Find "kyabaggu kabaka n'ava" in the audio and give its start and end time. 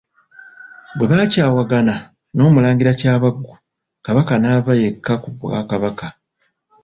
2.99-4.71